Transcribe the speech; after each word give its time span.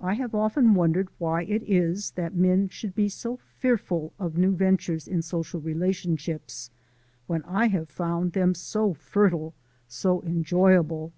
I 0.00 0.14
have 0.14 0.34
often 0.34 0.74
wondered 0.74 1.08
why 1.18 1.44
it 1.44 1.62
is 1.70 2.10
that 2.16 2.34
men 2.34 2.68
should 2.68 2.96
be 2.96 3.08
so 3.08 3.36
fearful 3.36 4.12
of 4.18 4.36
new 4.36 4.50
ventures 4.56 5.06
in 5.06 5.22
social 5.22 5.60
relationships, 5.60 6.72
when 7.28 7.44
I 7.44 7.68
have 7.68 7.88
found 7.88 8.32
them 8.32 8.56
so 8.56 8.92
fertile, 8.92 9.54
so 9.86 10.20
enjoyable. 10.24 11.12